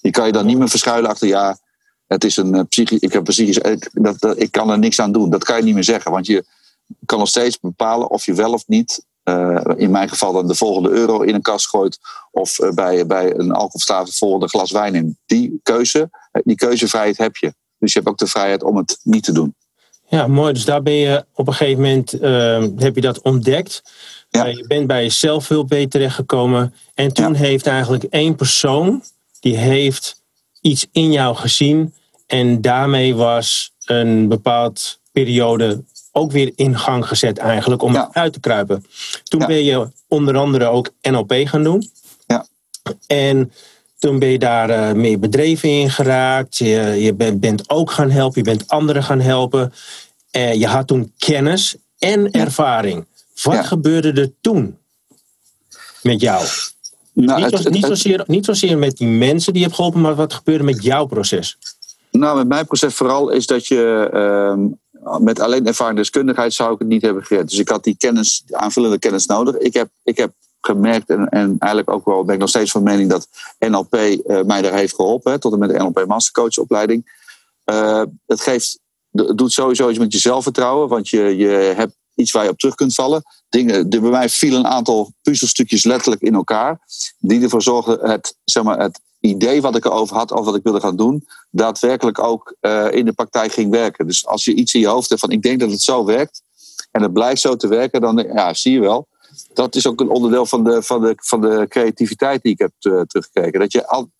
[0.00, 1.58] Die kan je dan niet meer verschuilen achter, ja,
[2.06, 5.12] het is een eh, psychisch, ik heb psychisch, ik, dat, ik kan er niks aan
[5.12, 5.30] doen.
[5.30, 6.44] Dat kan je niet meer zeggen, want je
[7.06, 10.54] kan nog steeds bepalen of je wel of niet uh, in mijn geval dan de
[10.54, 11.98] volgende euro in een kast gooit.
[12.30, 15.18] Of uh, bij, bij een alcoholverslaafde volgende glas wijn in.
[15.26, 16.10] Die keuze,
[16.44, 17.54] die keuzevrijheid heb je.
[17.78, 19.54] Dus je hebt ook de vrijheid om het niet te doen.
[20.08, 20.52] Ja, mooi.
[20.52, 23.82] Dus daar ben je op een gegeven moment, uh, heb je dat ontdekt.
[24.28, 24.44] Ja.
[24.44, 26.74] je bent bij je zelfhulp terechtgekomen.
[26.94, 27.38] En toen ja.
[27.38, 29.02] heeft eigenlijk één persoon,
[29.40, 30.22] die heeft
[30.60, 31.94] iets in jou gezien.
[32.26, 35.84] En daarmee was een bepaald periode
[36.16, 38.08] ook weer in gang gezet eigenlijk om ja.
[38.12, 38.84] uit te kruipen.
[39.24, 41.90] Toen ben je onder andere ook NLP gaan doen.
[42.26, 42.46] Ja.
[43.06, 43.52] En
[43.98, 46.56] toen ben je daar uh, meer bedreven in geraakt.
[46.56, 49.72] Je, je bent, bent, ook gaan helpen, je bent anderen gaan helpen.
[50.36, 53.06] Uh, je had toen kennis en ervaring.
[53.42, 54.78] Wat gebeurde er toen
[56.02, 56.46] met jou?
[57.12, 60.14] Nou, niet, het, niet, zozeer, niet zozeer met die mensen die je hebt geholpen, maar
[60.14, 61.58] wat gebeurde met jouw proces?
[62.10, 64.76] Nou, met mijn proces vooral is dat je uh,
[65.20, 67.48] met alleen ervaring deskundigheid zou ik het niet hebben gered.
[67.48, 69.56] Dus ik had die kennis, aanvullende kennis nodig.
[69.56, 72.82] Ik heb, ik heb gemerkt en, en eigenlijk ook wel ben ik nog steeds van
[72.82, 73.90] mening dat NLP
[74.46, 75.40] mij daar heeft geholpen.
[75.40, 77.24] tot en met de NLP Mastercoachopleiding.
[78.26, 78.78] het geeft
[79.24, 82.58] het doet sowieso iets met je zelfvertrouwen, want je, je hebt iets waar je op
[82.58, 83.22] terug kunt vallen.
[83.48, 86.80] Dingen, bij mij vielen een aantal puzzelstukjes letterlijk in elkaar,
[87.18, 90.62] die ervoor zorgden het, zeg maar, het idee wat ik erover had, of wat ik
[90.62, 94.06] wilde gaan doen, daadwerkelijk ook uh, in de praktijk ging werken.
[94.06, 96.42] Dus als je iets in je hoofd hebt van ik denk dat het zo werkt,
[96.90, 99.06] en het blijft zo te werken, dan ja, zie je wel.
[99.52, 102.72] Dat is ook een onderdeel van de, van de, van de creativiteit die ik heb
[102.80, 103.60] uh, teruggekeken.
[103.60, 104.10] Dat je al,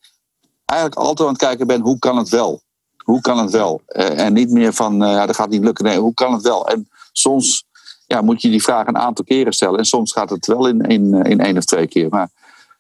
[0.65, 2.63] eigenlijk altijd aan het kijken bent, hoe kan het wel?
[2.97, 3.83] Hoe kan het wel?
[3.89, 5.85] Uh, en niet meer van, ja, dat gaat niet lukken.
[5.85, 6.69] Nee, hoe kan het wel?
[6.69, 7.65] En soms
[8.07, 9.79] ja, moet je die vraag een aantal keren stellen.
[9.79, 12.09] En soms gaat het wel in, in, in één of twee keer.
[12.09, 12.31] Maar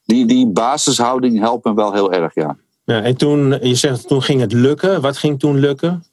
[0.06, 2.56] die, die basishouding helpt me wel heel erg, ja.
[2.84, 3.02] ja.
[3.02, 5.00] En toen, je zegt, toen ging het lukken.
[5.00, 6.04] Wat ging toen lukken?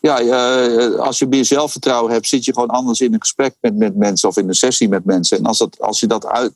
[0.00, 3.76] Ja, uh, als je meer zelfvertrouwen hebt, zit je gewoon anders in een gesprek met,
[3.76, 5.38] met mensen of in een sessie met mensen.
[5.38, 6.52] En als, dat, als je dat uit,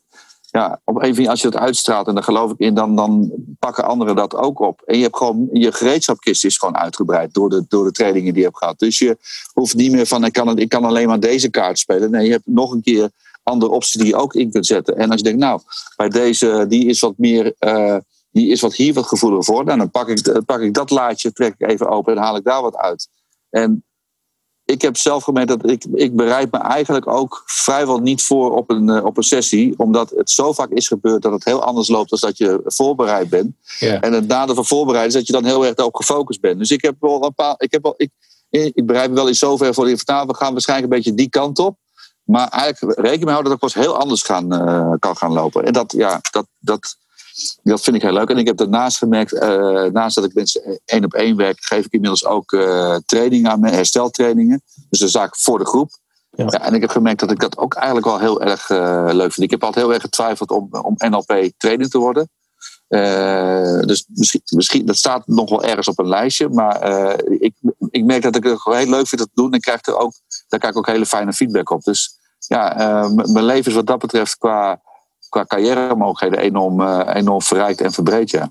[0.50, 3.84] ja, op een als je dat uitstraalt, en daar geloof ik in, dan, dan pakken
[3.84, 4.82] anderen dat ook op.
[4.84, 8.42] En je hebt gewoon, je gereedschapkist is gewoon uitgebreid door de, door de trainingen die
[8.42, 8.78] je hebt gehad.
[8.78, 9.16] Dus je
[9.52, 12.10] hoeft niet meer van, ik kan, ik kan alleen maar deze kaart spelen.
[12.10, 13.10] Nee, je hebt nog een keer
[13.42, 14.96] andere opties die je ook in kunt zetten.
[14.96, 15.60] En als je denkt, nou,
[15.96, 17.96] bij deze, die is wat meer, uh,
[18.30, 19.64] die is wat hier wat gevoeliger voor.
[19.64, 22.44] Nou, dan pak ik, pak ik dat laadje, trek ik even open en haal ik
[22.44, 23.08] daar wat uit.
[23.50, 23.84] En
[24.64, 28.70] ik heb zelf gemerkt dat ik, ik bereid me eigenlijk ook vrijwel niet voor op
[28.70, 29.74] een, uh, op een sessie.
[29.76, 33.28] Omdat het zo vaak is gebeurd dat het heel anders loopt dan dat je voorbereid
[33.28, 33.54] bent.
[33.80, 36.58] En het nadeel van voorbereiden is dat je dan heel erg daarop gefocust bent.
[36.58, 37.54] Dus ik heb wel een paar.
[37.58, 38.10] Ik, heb wel, ik,
[38.50, 40.30] ik bereid me wel in zover voor de vanavond.
[40.30, 41.76] We gaan waarschijnlijk een beetje die kant op.
[42.32, 45.64] Maar eigenlijk rekening mee houden dat ik pas heel anders gaan, uh, kan gaan lopen.
[45.64, 46.96] En dat, ja, dat, dat,
[47.62, 48.30] dat vind ik heel leuk.
[48.30, 51.84] En ik heb daarnaast gemerkt, uh, naast dat ik mensen één op één werk, geef
[51.84, 54.62] ik inmiddels ook uh, trainingen aan hersteltrainingen.
[54.90, 55.90] Dus een zaak voor de groep.
[56.30, 56.44] Ja.
[56.48, 56.60] ja.
[56.60, 58.68] en ik heb gemerkt dat ik dat ook eigenlijk wel heel erg
[59.14, 59.46] leuk vind.
[59.46, 62.30] Ik heb altijd heel erg getwijfeld om, om NLP trainer te worden.
[63.86, 66.48] dus misschien, misschien, dat staat nog wel ergens op een lijstje.
[66.48, 66.84] Maar
[67.24, 67.54] ik,
[67.90, 69.52] ik merk dat ik het heel leuk vind te doen.
[69.52, 70.12] En krijg er ook,
[70.48, 71.82] daar krijg ik ook hele fijne feedback op.
[71.82, 74.80] Dus ja, mijn leven is wat dat betreft qua
[75.32, 78.30] qua carrière enorm, uh, enorm verrijkt en verbreed.
[78.30, 78.48] Ja.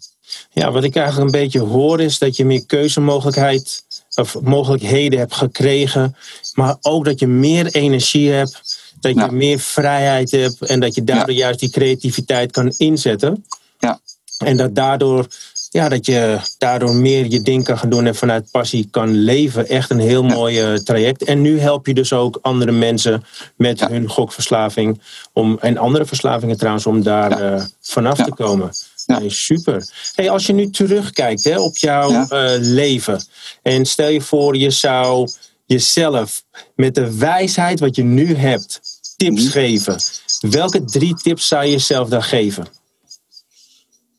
[0.52, 3.84] ja, wat ik eigenlijk een beetje hoor is dat je meer keuzemogelijkheid
[4.16, 6.16] of mogelijkheden hebt gekregen,
[6.54, 8.62] maar ook dat je meer energie hebt,
[9.00, 13.46] dat je meer vrijheid hebt en dat je daardoor juist die creativiteit kan inzetten.
[13.80, 14.00] Ja.
[14.38, 15.28] En dat daardoor
[15.74, 19.68] ja, dat je daardoor meer je ding kan gaan doen en vanuit passie kan leven.
[19.68, 21.24] Echt een heel mooi eh, traject.
[21.24, 23.24] En nu help je dus ook andere mensen
[23.56, 25.02] met hun gokverslaving.
[25.34, 28.72] Om, en andere verslavingen trouwens, om daar uh, vanaf te komen.
[29.06, 29.90] Nee, super.
[30.16, 33.24] Hey, als je nu terugkijkt hè, op jouw uh, leven.
[33.62, 35.30] En stel je voor, je zou
[35.66, 36.44] jezelf
[36.76, 38.82] met de wijsheid wat je nu hebt
[39.18, 39.52] tips mhm.
[39.52, 39.98] geven.
[40.40, 42.68] Welke drie tips zou je jezelf dan geven?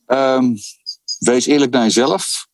[0.06, 0.56] Um
[1.22, 2.46] wees eerlijk naar jezelf.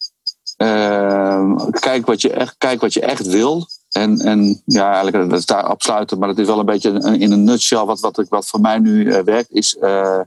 [0.56, 3.66] Uh, kijk, wat je echt, kijk wat je echt wil.
[3.88, 7.32] En, en ja, eigenlijk dat is daar afsluiten, maar het is wel een beetje in
[7.32, 10.20] een nutshell wat, wat, wat voor mij nu uh, werkt, is uh,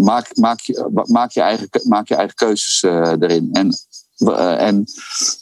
[0.00, 3.48] maak, maak, je, maak, je eigen, maak je eigen keuzes erin.
[3.52, 3.74] En,
[4.58, 4.84] en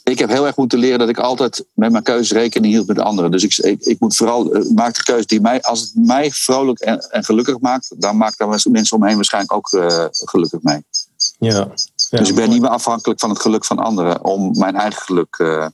[0.03, 2.99] ik heb heel erg moeten leren dat ik altijd met mijn keuzes rekening hield met
[2.99, 3.31] anderen.
[3.31, 6.79] Dus ik, ik, ik moet vooral maak de keuze die mij, als het mij vrolijk
[6.79, 9.67] en, en gelukkig maakt, dan maakt daar mensen omheen waarschijnlijk ook
[10.09, 10.85] gelukkig mee.
[11.39, 11.67] Ja,
[12.09, 15.37] dus ik ben niet meer afhankelijk van het geluk van anderen om mijn eigen geluk
[15.37, 15.65] uh,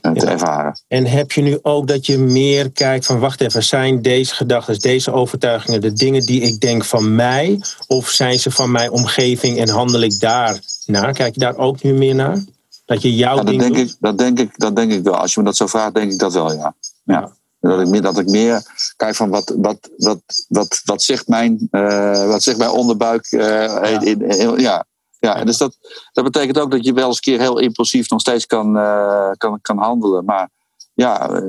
[0.00, 0.80] te ervaren.
[0.88, 4.78] En heb je nu ook dat je meer kijkt van wacht even, zijn deze gedachten,
[4.78, 7.60] deze overtuigingen de dingen die ik denk van mij?
[7.86, 11.12] Of zijn ze van mijn omgeving en handel ik daar naar?
[11.12, 12.44] Kijk je daar ook nu meer naar?
[12.84, 15.16] Dat je jouw ja, dat denk Ik, dat, denk ik, dat denk ik wel.
[15.16, 16.74] Als je me dat zo vraagt, denk ik dat wel, ja.
[17.04, 17.32] ja.
[17.60, 18.62] Dat ik, meer, dat ik meer
[18.96, 23.32] kijk van wat, wat, wat, wat, wat, zegt, mijn, uh, wat zegt mijn onderbuik.
[23.32, 24.00] Uh, ja.
[24.00, 24.84] In, ja.
[25.18, 25.76] Ja, dus dat,
[26.12, 29.30] dat betekent ook dat je wel eens een keer heel impulsief nog steeds kan, uh,
[29.36, 30.24] kan, kan handelen.
[30.24, 30.48] Maar
[30.94, 31.42] ja,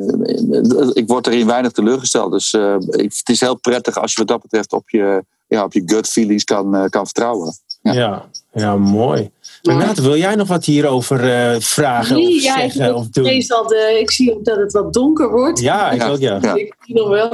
[0.94, 2.32] ik word erin weinig teleurgesteld.
[2.32, 5.82] Dus het is heel prettig als je wat dat betreft op je, ja, op je
[5.86, 7.54] gut feelings kan, kan vertrouwen.
[7.82, 9.32] Ja, ja, ja mooi.
[9.62, 13.24] Renate, wil jij nog wat hierover uh, vragen nee, of ja, zeggen ik, of doen?
[13.24, 15.60] de, ik zie ook dat het wat donker wordt.
[15.60, 16.38] Ja, ik ook, ja.
[16.42, 16.56] ja.
[16.56, 17.30] Ik zie nog wel.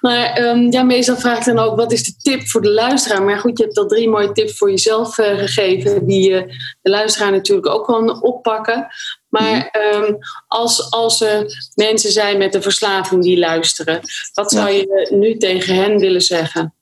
[0.00, 3.22] Maar um, ja, meestal vraag ik dan ook, wat is de tip voor de luisteraar?
[3.22, 6.42] Maar goed, je hebt al drie mooie tips voor jezelf uh, gegeven, die uh,
[6.82, 8.86] de luisteraar natuurlijk ook kan oppakken.
[9.28, 14.00] Maar um, als, als er mensen zijn met een verslaving die luisteren,
[14.34, 16.74] wat zou je nu tegen hen willen zeggen?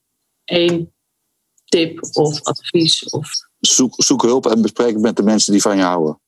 [0.45, 0.93] Eén
[1.65, 3.05] tip of advies?
[3.11, 3.31] Of...
[3.61, 6.21] Zoek, zoek hulp en bespreek het met de mensen die van je houden.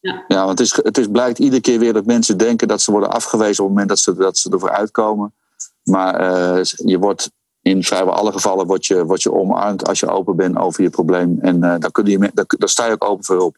[0.00, 0.24] Ja.
[0.28, 2.90] ja, want het, is, het is, blijkt iedere keer weer dat mensen denken dat ze
[2.90, 5.34] worden afgewezen op het moment dat ze, dat ze ervoor uitkomen.
[5.82, 7.30] Maar uh, je wordt
[7.62, 10.90] in vrijwel alle gevallen word je, word je omarmd als je open bent over je
[10.90, 11.38] probleem.
[11.40, 13.56] En uh, dan, kun je, dan, dan sta je ook open voor hulp.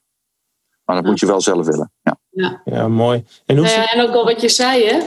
[0.84, 1.92] Maar dat moet je wel zelf willen.
[2.02, 2.60] Ja, ja.
[2.64, 3.24] ja mooi.
[3.46, 3.68] En, hoe...
[3.68, 5.00] en ook al wat je zei, hè?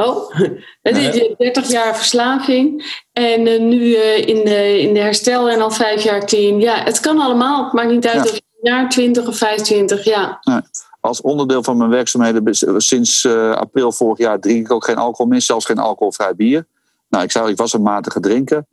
[0.00, 0.34] Oh,
[0.82, 5.60] het is 30 jaar verslaving en uh, nu uh, in, de, in de herstel en
[5.60, 6.60] al vijf jaar clean.
[6.60, 7.64] Ja, het kan allemaal.
[7.64, 10.38] Het maakt niet uit of je een jaar 20 of 25, ja.
[10.40, 10.60] Nee.
[11.00, 15.26] Als onderdeel van mijn werkzaamheden sinds uh, april vorig jaar drink ik ook geen alcohol
[15.26, 16.66] meer, zelfs geen alcoholvrij bier.
[17.08, 18.64] Nou, ik, zou, ik was een matige drinker.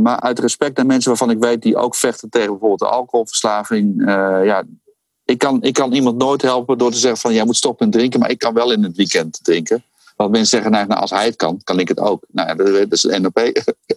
[0.00, 4.02] maar uit respect naar mensen waarvan ik weet die ook vechten tegen bijvoorbeeld de alcoholverslaving.
[4.44, 4.62] ja,
[5.24, 7.96] ik kan, ik kan iemand nooit helpen door te zeggen van jij moet stoppen met
[7.96, 9.84] drinken, maar ik kan wel in het weekend drinken.
[10.18, 12.24] Want mensen zeggen, nou, nou, als hij het kan, kan ik het ook.
[12.28, 13.38] Nou, dat is een NOP,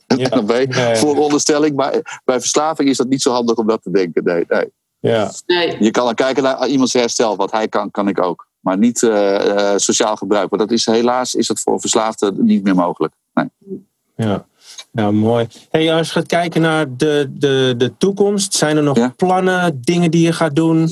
[0.08, 0.36] ja.
[0.36, 1.76] NOP ja, voor onderstelling.
[1.76, 4.24] Maar bij verslaving is dat niet zo handig om dat te denken.
[4.24, 4.72] Nee, nee.
[5.00, 5.32] Ja.
[5.46, 5.78] nee.
[5.80, 7.36] Je kan dan kijken naar iemands herstel.
[7.36, 8.48] Wat hij kan, kan ik ook.
[8.60, 9.12] Maar niet uh,
[9.46, 10.50] uh, sociaal gebruik.
[10.50, 13.14] Want dat is helaas is dat voor verslaafden niet meer mogelijk.
[13.34, 13.50] Nee.
[14.16, 14.46] Ja.
[14.92, 15.48] Ja, mooi.
[15.70, 20.12] Hey, als je gaat kijken naar de, de, de toekomst, zijn er nog plannen, dingen
[20.12, 20.90] die je gaat doen?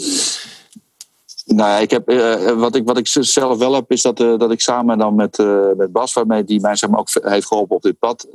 [1.56, 4.52] Nou, ik heb, uh, wat, ik, wat ik zelf wel heb, is dat, uh, dat
[4.52, 5.38] ik samen dan met,
[5.78, 8.28] met Bas, waarmee die mij ook heeft geholpen op dit pad,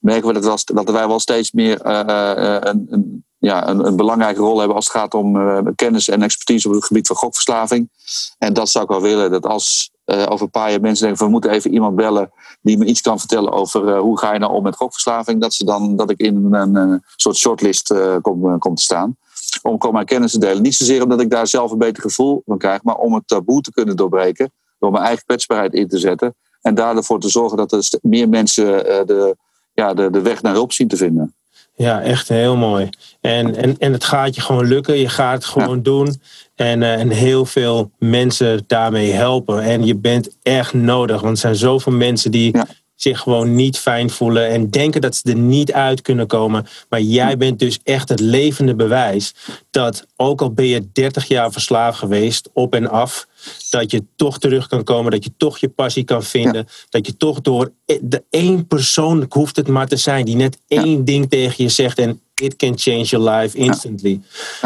[0.00, 4.58] merken we dat, dat wij wel steeds meer een, een, ja, een, een, belangrijke rol
[4.58, 7.90] hebben als het gaat om kennis en expertise op het gebied van gokverslaving.
[8.38, 11.26] En dat zou ik wel willen, dat als over een paar jaar mensen denken van
[11.26, 12.30] we moeten even iemand bellen
[12.62, 15.64] die me iets kan vertellen over hoe ga je nou om met gokverslaving, dat, ze
[15.64, 19.16] dan, dat ik in een, een soort shortlist kom, kom te staan
[19.62, 20.62] om mijn kennis te delen.
[20.62, 23.60] Niet zozeer omdat ik daar zelf een beter gevoel van krijg, maar om het taboe
[23.60, 24.52] te kunnen doorbreken.
[24.78, 26.34] Door mijn eigen kwetsbaarheid in te zetten.
[26.60, 29.36] En daarvoor te zorgen dat er meer mensen eh, de,
[29.74, 31.34] ja, de, de weg naar hulp zien te vinden.
[31.74, 32.88] Ja, echt heel mooi.
[33.20, 34.98] En, en, en het gaat je gewoon lukken.
[34.98, 36.20] Je gaat het gewoon doen.
[36.54, 39.62] En, uh, en heel veel mensen daarmee helpen.
[39.62, 41.20] En je bent echt nodig.
[41.20, 42.56] Want er zijn zoveel mensen die
[42.96, 46.66] zich gewoon niet fijn voelen en denken dat ze er niet uit kunnen komen.
[46.88, 49.34] Maar jij bent dus echt het levende bewijs
[49.70, 53.26] dat ook al ben je 30 jaar verslaafd geweest, op en af,
[53.70, 57.16] dat je toch terug kan komen, dat je toch je passie kan vinden, dat je
[57.16, 61.30] toch door e-, de één persoon hoeft het maar te zijn die net één ding
[61.30, 64.20] tegen je zegt en it can change your life instantly.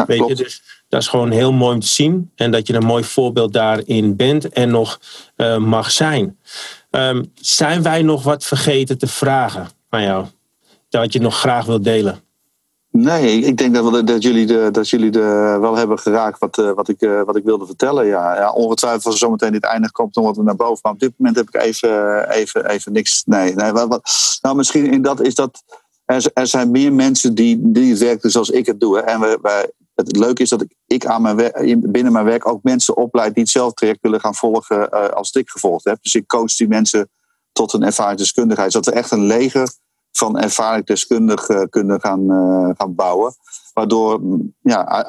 [0.07, 2.85] Weet je, dus dat is gewoon heel mooi om te zien en dat je een
[2.85, 4.99] mooi voorbeeld daarin bent en nog
[5.37, 6.37] uh, mag zijn.
[6.91, 10.25] Um, zijn wij nog wat vergeten te vragen aan jou?
[10.89, 12.23] Dat je nog graag wilt delen?
[12.91, 16.71] Nee, ik denk dat, dat jullie, de, dat jullie de, wel hebben geraakt wat, uh,
[16.71, 18.05] wat, ik, uh, wat ik wilde vertellen.
[18.05, 18.35] Ja.
[18.35, 20.79] ja ongetwijfeld als zometeen dit eindig komt, dan we naar boven.
[20.81, 23.23] Maar op dit moment heb ik even, even, even niks.
[23.25, 24.01] Nee, nee wat,
[24.41, 25.63] nou, misschien in dat is dat.
[26.05, 28.99] Er, zijn meer mensen die, die werken zoals ik het doe.
[28.99, 32.63] En we, het leuke is dat ik, ik aan mijn werk, binnen mijn werk ook
[32.63, 35.97] mensen opleid die hetzelfde traject willen gaan volgen uh, als ik gevolgd heb.
[36.01, 37.09] Dus ik coach die mensen
[37.51, 38.71] tot een ervaringsdeskundigheid.
[38.71, 39.73] Zodat we echt een leger
[40.11, 43.33] van ervaringsdeskundigen kunnen gaan, uh, gaan bouwen.
[43.73, 45.05] Waardoor mm, ja,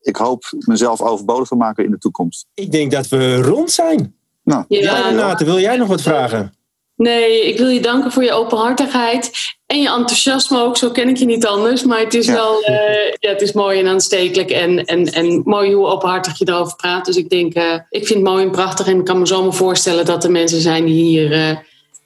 [0.00, 2.46] ik hoop mezelf overbodig te maken in de toekomst.
[2.54, 4.14] Ik denk dat we rond zijn.
[4.42, 6.55] Nou, ja, Renate, wil jij nog wat vragen?
[6.96, 9.30] Nee, ik wil je danken voor je openhartigheid
[9.66, 10.76] en je enthousiasme ook.
[10.76, 11.84] Zo ken ik je niet anders.
[11.84, 12.76] Maar het is wel uh,
[13.18, 14.50] ja, het is mooi en aanstekelijk.
[14.50, 17.04] En, en, en mooi hoe openhartig je erover praat.
[17.04, 18.86] Dus ik denk, uh, ik vind het mooi en prachtig.
[18.86, 21.56] En ik kan me zomaar voorstellen dat er mensen zijn die hier uh,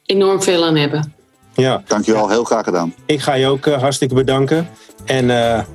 [0.05, 1.13] enorm veel aan hebben.
[1.53, 1.83] Ja.
[1.87, 2.93] Dankjewel, heel graag gedaan.
[3.05, 4.69] Ik ga je ook hartstikke bedanken.
[5.05, 5.27] En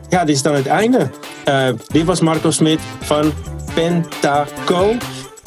[0.08, 1.10] ja, dit is dan het einde.
[1.86, 3.32] dit was Marco Smit van
[3.74, 4.94] Pentaco.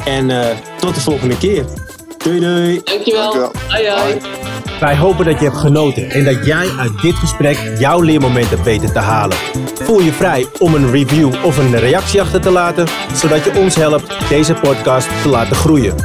[0.06, 1.66] En tot de volgende keer.
[2.24, 2.82] Doei doei.
[2.84, 3.34] Dankjewel.
[3.34, 3.52] Dankjewel.
[3.68, 4.18] Hoi hoi.
[4.80, 8.94] Wij hopen dat je hebt genoten en dat jij uit dit gesprek jouw leermomenten weten
[8.94, 9.38] te halen.
[9.74, 13.76] Voel je vrij om een review of een reactie achter te laten, zodat je ons
[13.76, 15.96] helpt deze podcast te laten groeien.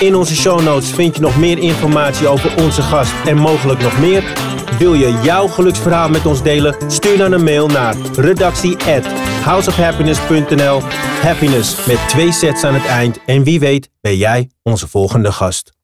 [0.00, 3.98] In onze show notes vind je nog meer informatie over onze gast en mogelijk nog
[3.98, 4.22] meer.
[4.78, 6.90] Wil je jouw geluksverhaal met ons delen?
[6.90, 8.76] Stuur dan een mail naar redactie
[11.22, 15.77] Happiness met twee sets aan het eind en wie weet ben jij onze volgende gast.